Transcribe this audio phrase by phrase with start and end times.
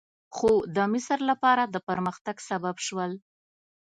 [0.35, 3.11] خو د مصر لپاره د پرمختګ سبب شول.